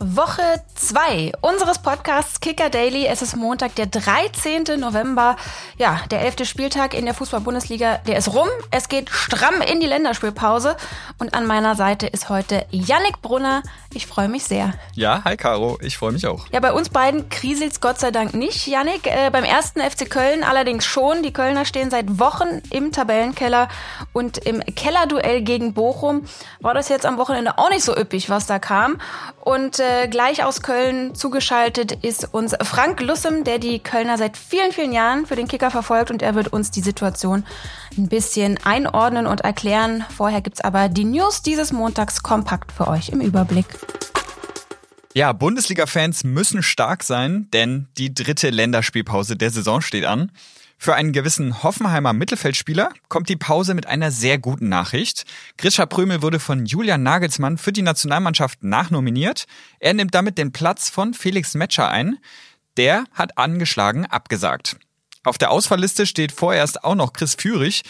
[0.00, 0.42] Woche
[0.76, 3.06] 2 unseres Podcasts Kicker Daily.
[3.06, 4.78] Es ist Montag, der 13.
[4.78, 5.36] November.
[5.76, 6.46] Ja, der 11.
[6.46, 8.48] Spieltag in der Fußball-Bundesliga, der ist rum.
[8.70, 10.76] Es geht stramm in die Länderspielpause.
[11.18, 13.64] Und an meiner Seite ist heute Yannick Brunner.
[13.92, 14.74] Ich freue mich sehr.
[14.94, 16.46] Ja, hi Caro, ich freue mich auch.
[16.52, 19.06] Ja, bei uns beiden kriselt's Gott sei Dank nicht, Yannick.
[19.06, 21.24] Äh, beim ersten FC Köln allerdings schon.
[21.24, 23.68] Die Kölner stehen seit Wochen im Tabellenkeller
[24.12, 26.24] und im Kellerduell gegen Bochum
[26.60, 29.00] war das jetzt am Wochenende auch nicht so üppig, was da kam.
[29.40, 34.70] Und äh, gleich aus Köln zugeschaltet ist uns Frank Lussem, der die Kölner seit vielen,
[34.70, 37.44] vielen Jahren für den Kicker verfolgt und er wird uns die Situation
[37.96, 40.04] ein bisschen einordnen und erklären.
[40.16, 43.66] Vorher gibt's aber die News dieses Montags kompakt für euch im Überblick.
[45.14, 50.30] Ja, Bundesliga-Fans müssen stark sein, denn die dritte Länderspielpause der Saison steht an.
[50.80, 55.24] Für einen gewissen Hoffenheimer Mittelfeldspieler kommt die Pause mit einer sehr guten Nachricht.
[55.56, 59.46] Grisha Prömel wurde von Julian Nagelsmann für die Nationalmannschaft nachnominiert.
[59.80, 62.18] Er nimmt damit den Platz von Felix Metscher ein.
[62.76, 64.76] Der hat angeschlagen abgesagt.
[65.24, 67.82] Auf der Ausfallliste steht vorerst auch noch Chris Führig.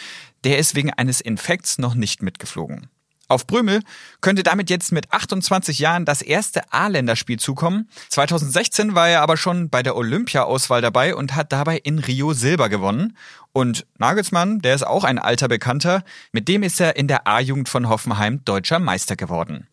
[0.45, 2.89] Der ist wegen eines Infekts noch nicht mitgeflogen.
[3.29, 3.83] Auf Brümel
[4.23, 7.91] könnte damit jetzt mit 28 Jahren das erste A-Länderspiel zukommen.
[8.09, 12.71] 2016 war er aber schon bei der Olympia-Auswahl dabei und hat dabei in Rio Silber
[12.71, 13.17] gewonnen.
[13.53, 17.69] Und Nagelsmann, der ist auch ein alter Bekannter, mit dem ist er in der A-Jugend
[17.69, 19.67] von Hoffenheim deutscher Meister geworden.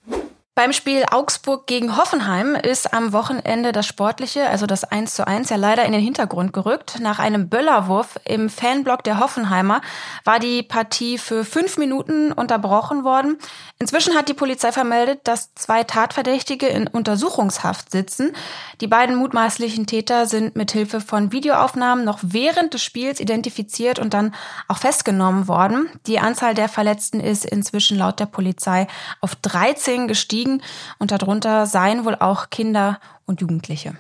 [0.58, 5.50] Beim Spiel Augsburg gegen Hoffenheim ist am Wochenende das Sportliche, also das 1 zu 1,
[5.50, 7.02] ja leider in den Hintergrund gerückt.
[7.02, 9.82] Nach einem Böllerwurf im Fanblock der Hoffenheimer
[10.24, 13.38] war die Partie für fünf Minuten unterbrochen worden.
[13.80, 18.32] Inzwischen hat die Polizei vermeldet, dass zwei Tatverdächtige in Untersuchungshaft sitzen.
[18.80, 24.14] Die beiden mutmaßlichen Täter sind mit Hilfe von Videoaufnahmen noch während des Spiels identifiziert und
[24.14, 24.34] dann
[24.70, 25.90] auch festgenommen worden.
[26.08, 28.88] Die Anzahl der Verletzten ist inzwischen laut der Polizei
[29.20, 30.62] auf 13 gestiegen liegen
[31.00, 33.96] und darunter seien wohl auch Kinder und Jugendliche.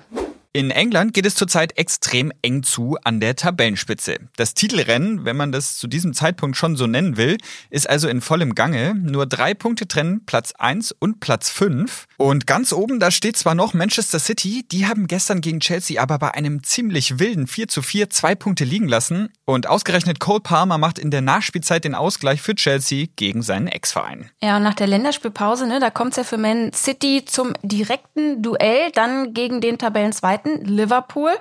[0.56, 4.20] In England geht es zurzeit extrem eng zu an der Tabellenspitze.
[4.38, 7.38] Das Titelrennen, wenn man das zu diesem Zeitpunkt schon so nennen will,
[7.70, 8.96] ist also in vollem Gange.
[8.96, 12.08] Nur drei Punkte trennen Platz 1 und Platz 5.
[12.16, 16.18] Und ganz oben, da steht zwar noch Manchester City, die haben gestern gegen Chelsea aber
[16.20, 19.34] bei einem ziemlich wilden 4 zu 4 zwei Punkte liegen lassen.
[19.44, 24.30] Und ausgerechnet Cole Palmer macht in der Nachspielzeit den Ausgleich für Chelsea gegen seinen Ex-Verein.
[24.42, 28.42] Ja, und nach der Länderspielpause, ne, da kommt es ja für Man City zum direkten
[28.42, 31.32] Duell, dann gegen den Tabellenzweiten zweiten, Liverpool.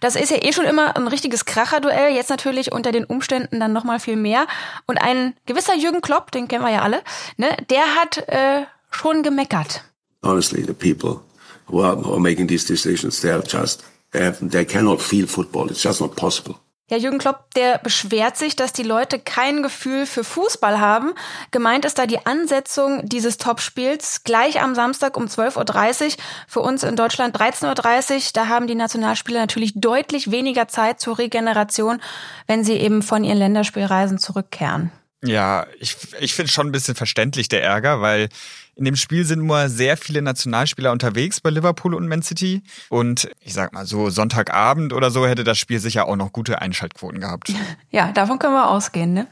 [0.00, 3.72] Das ist ja eh schon immer ein richtiges Kracherduell, jetzt natürlich unter den Umständen dann
[3.72, 4.46] nochmal viel mehr.
[4.86, 7.02] Und ein gewisser Jürgen Klopp, den kennen wir ja alle,
[7.36, 9.84] ne, der hat äh, schon gemeckert.
[10.22, 11.20] Honestly, the people
[11.68, 15.70] who are, making these decisions, they are just, they cannot feel football.
[15.70, 16.56] It's just not possible.
[16.90, 21.12] Ja, Jürgen Klopp, der beschwert sich, dass die Leute kein Gefühl für Fußball haben.
[21.50, 26.12] Gemeint ist da die Ansetzung dieses Topspiels gleich am Samstag um 12.30 Uhr.
[26.46, 28.22] Für uns in Deutschland 13.30 Uhr.
[28.32, 32.00] Da haben die Nationalspieler natürlich deutlich weniger Zeit zur Regeneration,
[32.46, 34.90] wenn sie eben von ihren Länderspielreisen zurückkehren.
[35.24, 38.28] Ja, ich, ich finde schon ein bisschen verständlich der Ärger, weil
[38.76, 42.62] in dem Spiel sind nur sehr viele Nationalspieler unterwegs bei Liverpool und Man City.
[42.88, 46.62] Und ich sag mal so, Sonntagabend oder so hätte das Spiel sicher auch noch gute
[46.62, 47.52] Einschaltquoten gehabt.
[47.90, 49.26] Ja, davon können wir ausgehen, ne?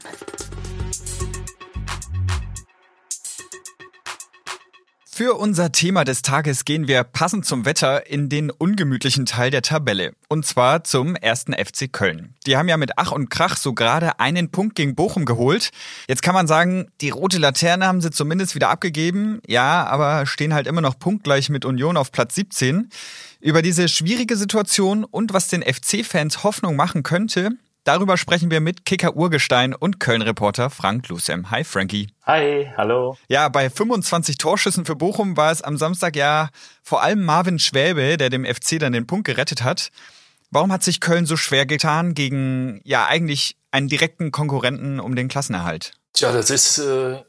[5.17, 9.63] Für unser Thema des Tages gehen wir passend zum Wetter in den ungemütlichen Teil der
[9.63, 10.13] Tabelle.
[10.29, 12.35] Und zwar zum ersten FC Köln.
[12.45, 15.71] Die haben ja mit Ach und Krach so gerade einen Punkt gegen Bochum geholt.
[16.07, 19.41] Jetzt kann man sagen, die rote Laterne haben sie zumindest wieder abgegeben.
[19.47, 22.91] Ja, aber stehen halt immer noch punktgleich mit Union auf Platz 17.
[23.41, 27.53] Über diese schwierige Situation und was den FC-Fans Hoffnung machen könnte,
[27.87, 31.51] Darüber sprechen wir mit Kicker Urgestein und Köln-Reporter Frank Lusem.
[31.51, 32.09] Hi Frankie.
[32.25, 33.15] Hi, hallo.
[33.29, 36.49] Ja, bei 25 Torschüssen für Bochum war es am Samstag ja
[36.83, 39.91] vor allem Marvin Schwäbe, der dem FC dann den Punkt gerettet hat.
[40.51, 45.29] Warum hat sich Köln so schwer getan gegen ja eigentlich einen direkten Konkurrenten um den
[45.29, 45.93] Klassenerhalt?
[46.11, 47.23] Tja, das ist äh,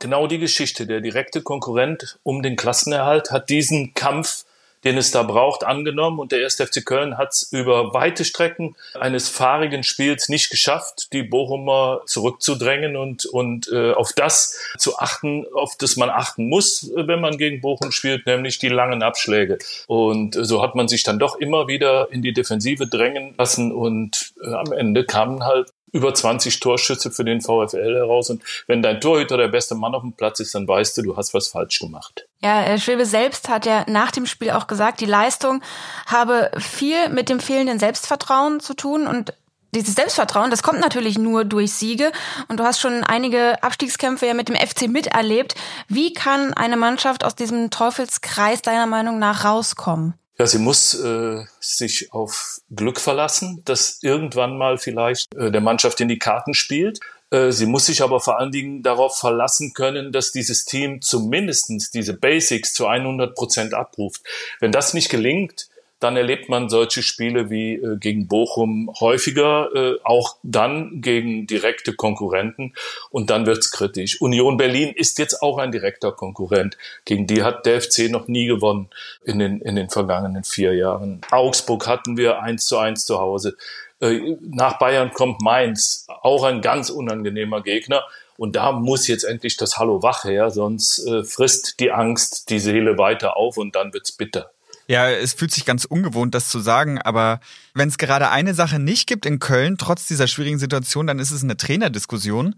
[0.00, 0.88] genau die Geschichte.
[0.88, 4.45] Der direkte Konkurrent um den Klassenerhalt hat diesen Kampf
[4.86, 6.20] den es da braucht, angenommen.
[6.20, 6.54] Und der 1.
[6.54, 12.96] FC Köln hat es über weite Strecken eines fahrigen Spiels nicht geschafft, die Bochumer zurückzudrängen
[12.96, 17.60] und, und äh, auf das zu achten, auf das man achten muss, wenn man gegen
[17.60, 19.58] Bochum spielt, nämlich die langen Abschläge.
[19.88, 24.34] Und so hat man sich dann doch immer wieder in die Defensive drängen lassen und
[24.40, 28.28] äh, am Ende kamen halt über 20 Torschüsse für den VfL heraus.
[28.28, 31.16] Und wenn dein Torhüter der beste Mann auf dem Platz ist, dann weißt du, du
[31.16, 32.28] hast was falsch gemacht.
[32.42, 35.62] Ja, äh, Schwebe selbst hat ja nach dem Spiel auch gesagt, die Leistung
[36.06, 39.32] habe viel mit dem fehlenden Selbstvertrauen zu tun und
[39.74, 42.10] dieses Selbstvertrauen, das kommt natürlich nur durch Siege.
[42.48, 45.54] Und du hast schon einige Abstiegskämpfe ja mit dem FC miterlebt.
[45.88, 50.14] Wie kann eine Mannschaft aus diesem Teufelskreis deiner Meinung nach rauskommen?
[50.38, 56.00] Ja, sie muss äh, sich auf Glück verlassen, dass irgendwann mal vielleicht äh, der Mannschaft
[56.00, 57.00] in die Karten spielt.
[57.30, 61.90] Äh, sie muss sich aber vor allen Dingen darauf verlassen können, dass dieses Team zumindestens
[61.90, 64.22] diese Basics zu 100 Prozent abruft.
[64.60, 65.68] Wenn das nicht gelingt,
[66.06, 71.94] dann erlebt man solche Spiele wie äh, gegen Bochum häufiger, äh, auch dann gegen direkte
[71.94, 72.74] Konkurrenten
[73.10, 74.20] und dann wird's kritisch.
[74.20, 76.78] Union Berlin ist jetzt auch ein direkter Konkurrent.
[77.04, 78.88] Gegen die hat der FC noch nie gewonnen
[79.24, 81.22] in den, in den vergangenen vier Jahren.
[81.32, 83.56] Augsburg hatten wir eins zu eins zu Hause.
[83.98, 88.04] Äh, nach Bayern kommt Mainz, auch ein ganz unangenehmer Gegner.
[88.38, 92.60] Und da muss jetzt endlich das Hallo wach her, sonst äh, frisst die Angst die
[92.60, 94.52] Seele weiter auf und dann wird's bitter.
[94.88, 97.40] Ja, es fühlt sich ganz ungewohnt, das zu sagen, aber
[97.74, 101.32] wenn es gerade eine Sache nicht gibt in Köln, trotz dieser schwierigen Situation, dann ist
[101.32, 102.54] es eine Trainerdiskussion.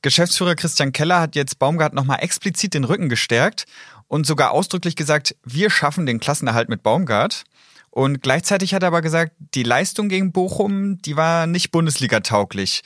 [0.00, 3.66] Geschäftsführer Christian Keller hat jetzt Baumgart nochmal explizit den Rücken gestärkt
[4.06, 7.44] und sogar ausdrücklich gesagt, wir schaffen den Klassenerhalt mit Baumgart.
[7.90, 12.82] Und gleichzeitig hat er aber gesagt, die Leistung gegen Bochum, die war nicht Bundesliga-tauglich.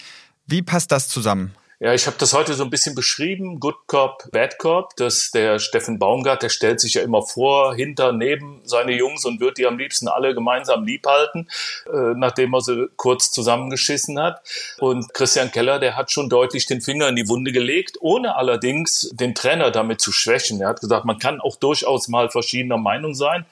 [0.47, 1.55] Wie passt das zusammen?
[1.79, 5.59] Ja, ich habe das heute so ein bisschen beschrieben, Good Cop, Bad Cop, dass der
[5.59, 9.67] Steffen Baumgart, der stellt sich ja immer vor, hinter, neben seine Jungs und wird die
[9.67, 11.49] am liebsten alle gemeinsam lieb halten,
[11.85, 14.41] äh, nachdem er sie kurz zusammengeschissen hat.
[14.79, 19.11] Und Christian Keller, der hat schon deutlich den Finger in die Wunde gelegt, ohne allerdings
[19.13, 20.63] den Trainer damit zu schwächen.
[20.63, 23.45] Er hat gesagt, man kann auch durchaus mal verschiedener Meinung sein.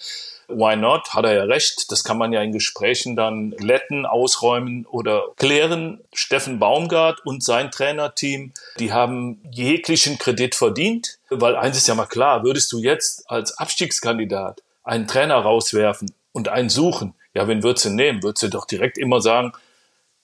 [0.49, 1.15] Why not?
[1.15, 1.91] Hat er ja recht.
[1.91, 6.01] Das kann man ja in Gesprächen dann glätten, ausräumen oder klären.
[6.13, 12.07] Steffen Baumgart und sein Trainerteam, die haben jeglichen Kredit verdient, weil eins ist ja mal
[12.07, 17.87] klar, würdest du jetzt als Abstiegskandidat einen Trainer rauswerfen und einen suchen, ja, wen würdest
[17.87, 18.23] du nehmen?
[18.23, 19.53] Würdest du doch direkt immer sagen,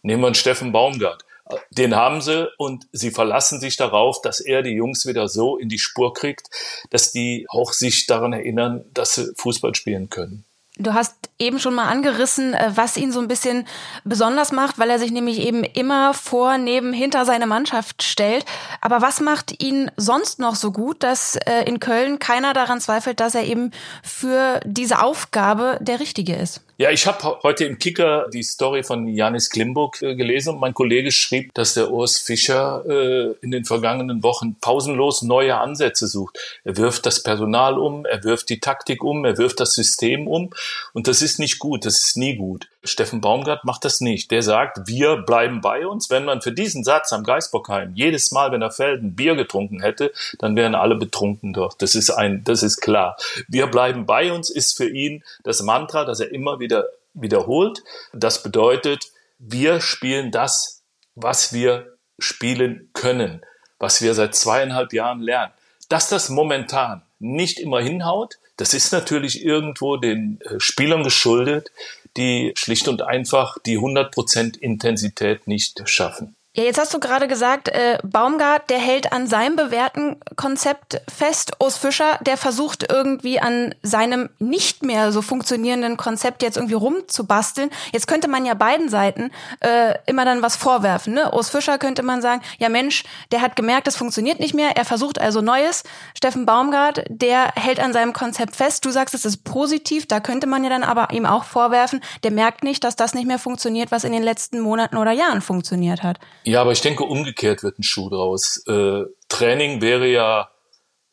[0.03, 1.25] nehmen wir einen Steffen Baumgart.
[1.71, 5.69] Den haben sie und sie verlassen sich darauf, dass er die Jungs wieder so in
[5.69, 6.49] die Spur kriegt,
[6.91, 10.45] dass die auch sich daran erinnern, dass sie Fußball spielen können.
[10.81, 13.67] Du hast eben schon mal angerissen, äh, was ihn so ein bisschen
[14.05, 18.47] besonders macht, weil er sich nämlich eben immer vor, neben, hinter seine Mannschaft stellt.
[18.81, 23.21] Aber was macht ihn sonst noch so gut, dass äh, in Köln keiner daran zweifelt,
[23.21, 26.63] dass er eben für diese Aufgabe der Richtige ist?
[26.81, 30.73] Ja, ich habe heute im Kicker die Story von Janis Klimburg äh, gelesen und mein
[30.73, 36.39] Kollege schrieb, dass der Urs Fischer äh, in den vergangenen Wochen pausenlos neue Ansätze sucht.
[36.65, 40.55] Er wirft das Personal um, er wirft die Taktik um, er wirft das System um
[40.95, 42.71] und das ist nicht gut, das ist nie gut.
[42.83, 44.31] Steffen Baumgart macht das nicht.
[44.31, 46.09] Der sagt, wir bleiben bei uns.
[46.09, 50.13] Wenn man für diesen Satz am Geisbockheim jedes Mal, wenn er Felden Bier getrunken hätte,
[50.39, 51.83] dann wären alle betrunken dort.
[51.83, 53.17] Das ist ein, das ist klar.
[53.49, 57.83] Wir bleiben bei uns ist für ihn das Mantra, das er immer wieder wiederholt.
[58.13, 60.83] Das bedeutet, wir spielen das,
[61.15, 63.43] was wir spielen können,
[63.79, 65.53] was wir seit zweieinhalb Jahren lernen.
[65.89, 71.71] Dass das momentan nicht immer hinhaut, das ist natürlich irgendwo den äh, Spielern geschuldet,
[72.17, 76.37] die schlicht und einfach die 100% Intensität nicht schaffen.
[76.61, 81.53] Ja, jetzt hast du gerade gesagt, äh, Baumgart, der hält an seinem bewährten Konzept fest.
[81.59, 87.71] Urs Fischer, der versucht irgendwie an seinem nicht mehr so funktionierenden Konzept jetzt irgendwie rumzubasteln.
[87.95, 89.31] Jetzt könnte man ja beiden Seiten
[89.61, 91.15] äh, immer dann was vorwerfen.
[91.15, 91.33] Ne?
[91.33, 94.85] Urs Fischer könnte man sagen, ja Mensch, der hat gemerkt, das funktioniert nicht mehr, er
[94.85, 95.83] versucht also Neues.
[96.15, 98.85] Steffen Baumgart, der hält an seinem Konzept fest.
[98.85, 102.33] Du sagst, es ist positiv, da könnte man ja dann aber ihm auch vorwerfen, der
[102.33, 106.03] merkt nicht, dass das nicht mehr funktioniert, was in den letzten Monaten oder Jahren funktioniert
[106.03, 106.19] hat.
[106.57, 108.63] Aber ich denke, umgekehrt wird ein Schuh draus.
[108.67, 110.51] Äh, Training wäre ja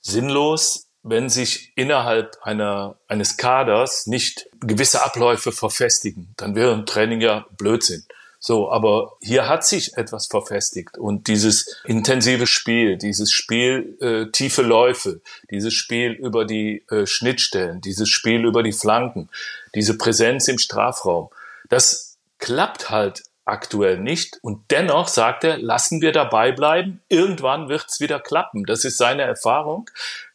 [0.02, 6.34] sinnlos, wenn sich innerhalb einer, eines Kaders nicht gewisse Abläufe verfestigen.
[6.38, 8.06] Dann wäre ein Training ja Blödsinn.
[8.40, 14.62] So, aber hier hat sich etwas verfestigt und dieses intensive Spiel, dieses Spiel äh, tiefe
[14.62, 19.30] Läufe, dieses Spiel über die äh, Schnittstellen, dieses Spiel über die Flanken,
[19.74, 21.30] diese Präsenz im Strafraum,
[21.70, 24.40] das klappt halt aktuell nicht.
[24.42, 27.02] Und dennoch sagt er, lassen wir dabei bleiben.
[27.10, 28.66] Irgendwann wird's wieder klappen.
[28.66, 29.90] Das ist seine Erfahrung.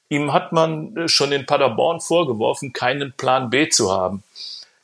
[0.08, 4.22] Ihm hat man äh, schon in Paderborn vorgeworfen, keinen Plan B zu haben.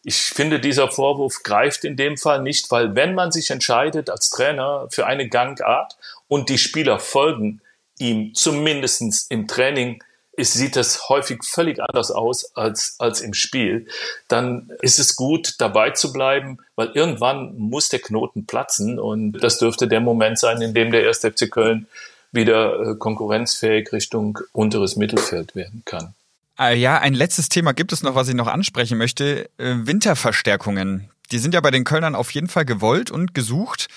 [0.05, 4.31] Ich finde, dieser Vorwurf greift in dem Fall nicht, weil wenn man sich entscheidet als
[4.31, 5.97] Trainer für eine Gangart
[6.29, 7.61] und die Spieler folgen
[7.99, 10.03] ihm zumindestens im Training
[10.39, 13.87] ist, sieht das häufig völlig anders aus als, als im Spiel,
[14.29, 19.59] dann ist es gut, dabei zu bleiben, weil irgendwann muss der Knoten platzen und das
[19.59, 21.19] dürfte der Moment sein, in dem der 1.
[21.19, 21.87] FC Köln
[22.31, 26.15] wieder äh, konkurrenzfähig Richtung unteres Mittelfeld werden kann.
[26.57, 29.49] Ah, ja, ein letztes Thema gibt es noch, was ich noch ansprechen möchte.
[29.59, 31.11] Äh, Winterverstärkungen.
[31.31, 33.89] Die sind ja bei den Kölnern auf jeden Fall gewollt und gesucht.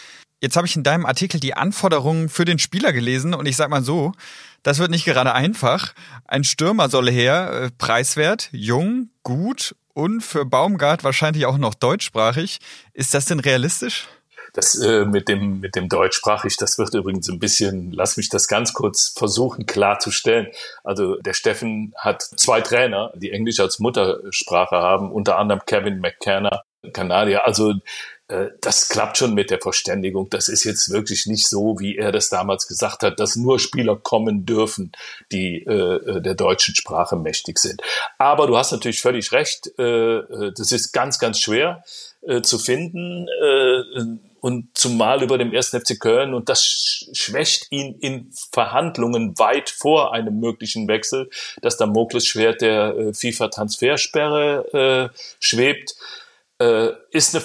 [0.42, 3.70] Jetzt habe ich in deinem Artikel die Anforderungen für den Spieler gelesen und ich sag
[3.70, 4.14] mal so,
[4.64, 5.94] das wird nicht gerade einfach.
[6.26, 12.60] Ein Stürmer solle her, äh, preiswert, jung, gut und für Baumgart wahrscheinlich auch noch deutschsprachig.
[12.94, 14.08] Ist das denn realistisch?
[14.54, 18.48] Das äh, mit dem mit dem deutschsprachig, das wird übrigens ein bisschen, lass mich das
[18.48, 20.48] ganz kurz versuchen klarzustellen.
[20.84, 26.64] Also der Steffen hat zwei Trainer, die Englisch als Muttersprache haben, unter anderem Kevin McKenna,
[26.92, 27.46] Kanadier.
[27.46, 27.76] Also
[28.62, 30.30] das klappt schon mit der Verständigung.
[30.30, 33.96] Das ist jetzt wirklich nicht so, wie er das damals gesagt hat, dass nur Spieler
[33.96, 34.92] kommen dürfen,
[35.32, 37.82] die äh, der deutschen Sprache mächtig sind.
[38.18, 39.72] Aber du hast natürlich völlig recht.
[39.78, 41.84] Äh, äh das ist ganz, ganz schwer
[42.22, 43.28] äh, zu finden.
[43.28, 46.64] Äh, und zumal über dem ersten FC Köln und das
[47.14, 51.30] schwächt ihn in Verhandlungen weit vor einem möglichen Wechsel,
[51.62, 55.96] dass da Moklesschwert der äh, FIFA-Transfersperre äh, schwebt,
[56.60, 57.44] äh, ist eine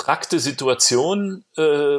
[0.00, 1.98] abstrakte Situation, äh,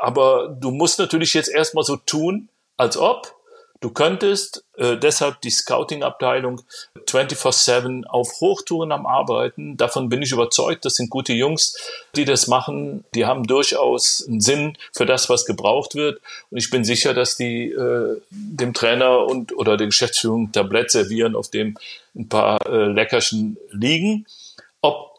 [0.00, 3.34] aber du musst natürlich jetzt erstmal so tun, als ob
[3.80, 4.64] du könntest.
[4.76, 6.62] Äh, deshalb die Scouting-Abteilung
[7.06, 9.76] 24-7 auf Hochtouren am Arbeiten.
[9.76, 10.86] Davon bin ich überzeugt.
[10.86, 11.76] Das sind gute Jungs,
[12.16, 13.04] die das machen.
[13.14, 16.20] Die haben durchaus einen Sinn für das, was gebraucht wird.
[16.50, 21.36] Und ich bin sicher, dass die äh, dem Trainer und oder der Geschäftsführung Tablett servieren,
[21.36, 21.76] auf dem
[22.14, 24.26] ein paar äh, Leckerchen liegen.
[24.80, 25.11] Ob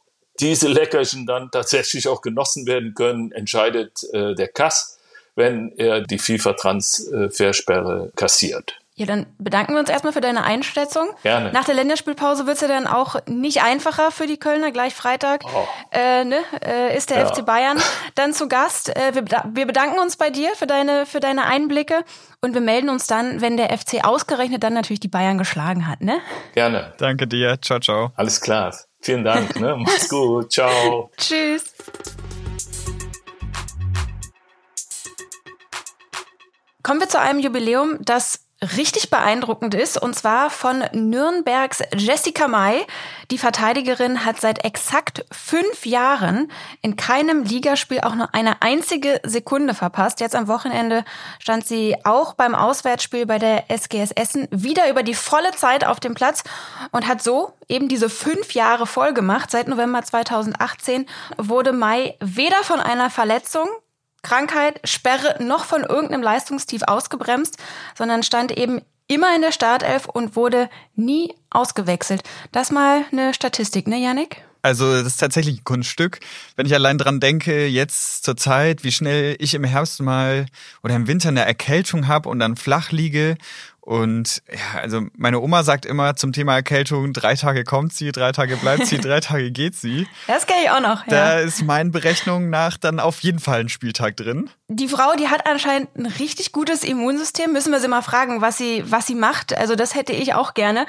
[0.43, 4.99] diese Leckerchen dann tatsächlich auch genossen werden können, entscheidet äh, der Kass,
[5.35, 8.77] wenn er die FIFA-Transfersperre kassiert.
[8.95, 11.07] Ja, dann bedanken wir uns erstmal für deine Einschätzung.
[11.23, 11.51] Gerne.
[11.51, 14.71] Nach der Länderspielpause wird es ja dann auch nicht einfacher für die Kölner.
[14.71, 15.67] Gleich Freitag oh.
[15.91, 17.25] äh, ne, äh, ist der ja.
[17.25, 17.81] FC Bayern
[18.13, 18.95] dann zu Gast.
[18.95, 22.03] Äh, wir, wir bedanken uns bei dir für deine, für deine Einblicke
[22.41, 26.01] und wir melden uns dann, wenn der FC ausgerechnet dann natürlich die Bayern geschlagen hat.
[26.01, 26.19] Ne?
[26.53, 26.93] Gerne.
[26.99, 27.59] Danke dir.
[27.63, 28.11] Ciao, ciao.
[28.15, 28.75] Alles klar.
[29.03, 29.59] Vielen Dank.
[29.59, 29.75] Ne?
[29.79, 30.53] Mach's gut.
[30.53, 31.11] Ciao.
[31.17, 31.73] Tschüss.
[36.81, 38.45] Kommen wir zu einem Jubiläum, das
[38.77, 42.85] richtig beeindruckend ist, und zwar von Nürnbergs Jessica May.
[43.31, 46.51] Die Verteidigerin hat seit exakt fünf Jahren
[46.81, 50.19] in keinem Ligaspiel auch nur eine einzige Sekunde verpasst.
[50.19, 51.03] Jetzt am Wochenende
[51.39, 55.99] stand sie auch beim Auswärtsspiel bei der SGS Essen wieder über die volle Zeit auf
[55.99, 56.43] dem Platz
[56.91, 59.51] und hat so eben diese fünf Jahre voll gemacht.
[59.51, 61.05] Seit November 2018
[61.37, 63.67] wurde Mai weder von einer Verletzung
[64.23, 67.57] Krankheit, Sperre noch von irgendeinem Leistungstief ausgebremst,
[67.95, 72.23] sondern stand eben immer in der Startelf und wurde nie ausgewechselt.
[72.51, 74.41] Das mal eine Statistik, ne, Yannick?
[74.65, 76.21] Also das ist tatsächlich ein Kunststück.
[76.55, 80.45] Wenn ich allein dran denke, jetzt zur Zeit, wie schnell ich im Herbst mal
[80.81, 83.35] oder im Winter eine Erkältung habe und dann flach liege
[83.85, 88.31] und ja, also meine Oma sagt immer zum Thema Erkältung, drei Tage kommt sie, drei
[88.31, 90.07] Tage bleibt sie, drei Tage geht sie.
[90.25, 91.05] Das kenne ich auch noch.
[91.07, 91.11] Ja.
[91.11, 94.49] Da ist meinen Berechnungen nach dann auf jeden Fall ein Spieltag drin.
[94.69, 97.51] Die Frau, die hat anscheinend ein richtig gutes Immunsystem.
[97.51, 99.57] Müssen wir sie mal fragen, was sie, was sie macht.
[99.57, 100.85] Also das hätte ich auch gerne.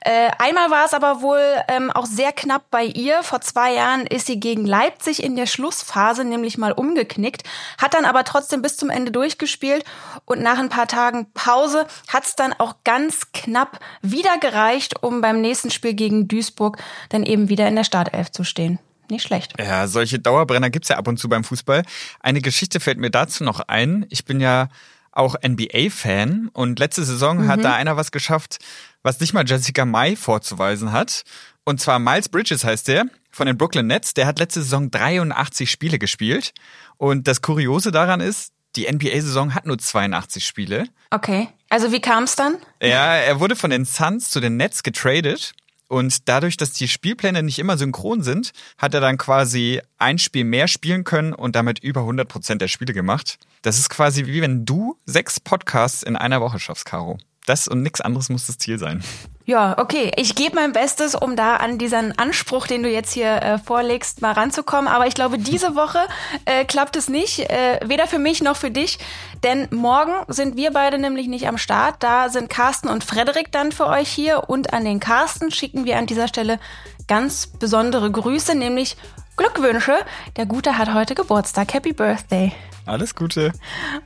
[0.00, 3.22] Äh, einmal war es aber wohl ähm, auch sehr knapp bei ihr.
[3.24, 7.42] Vor zwei Jahren ist sie gegen Leipzig in der Schlussphase nämlich mal umgeknickt,
[7.76, 9.84] hat dann aber trotzdem bis zum Ende durchgespielt
[10.24, 15.20] und nach ein paar Tagen Pause hat es dann auch ganz knapp wieder gereicht, um
[15.20, 16.78] beim nächsten Spiel gegen Duisburg
[17.08, 18.78] dann eben wieder in der Startelf zu stehen.
[19.10, 19.54] Nicht schlecht.
[19.58, 21.82] Ja, solche Dauerbrenner gibt's ja ab und zu beim Fußball.
[22.20, 24.06] Eine Geschichte fällt mir dazu noch ein.
[24.10, 24.68] Ich bin ja
[25.12, 27.48] auch NBA-Fan und letzte Saison mhm.
[27.48, 28.58] hat da einer was geschafft,
[29.02, 31.24] was nicht mal Jessica Mai vorzuweisen hat.
[31.64, 34.14] Und zwar Miles Bridges heißt der von den Brooklyn Nets.
[34.14, 36.52] Der hat letzte Saison 83 Spiele gespielt.
[36.98, 40.84] Und das Kuriose daran ist, die NBA-Saison hat nur 82 Spiele.
[41.10, 41.48] Okay.
[41.68, 42.56] Also wie kam es dann?
[42.82, 45.52] Ja, er wurde von den Suns zu den Nets getradet.
[45.88, 50.44] Und dadurch, dass die Spielpläne nicht immer synchron sind, hat er dann quasi ein Spiel
[50.44, 53.38] mehr spielen können und damit über 100 Prozent der Spiele gemacht.
[53.62, 57.18] Das ist quasi wie wenn du sechs Podcasts in einer Woche schaffst, Caro.
[57.48, 59.02] Das und nichts anderes muss das Ziel sein.
[59.46, 60.12] Ja, okay.
[60.16, 64.20] Ich gebe mein Bestes, um da an diesen Anspruch, den du jetzt hier äh, vorlegst,
[64.20, 64.86] mal ranzukommen.
[64.86, 66.00] Aber ich glaube, diese Woche
[66.44, 67.48] äh, klappt es nicht.
[67.48, 68.98] Äh, weder für mich noch für dich.
[69.42, 72.02] Denn morgen sind wir beide nämlich nicht am Start.
[72.02, 74.50] Da sind Carsten und Frederik dann für euch hier.
[74.50, 76.60] Und an den Carsten schicken wir an dieser Stelle
[77.06, 78.98] ganz besondere Grüße, nämlich
[79.38, 79.96] Glückwünsche.
[80.36, 81.72] Der Gute hat heute Geburtstag.
[81.72, 82.52] Happy Birthday.
[82.84, 83.52] Alles Gute.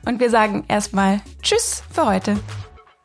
[0.05, 2.37] Und wir sagen erstmal Tschüss für heute.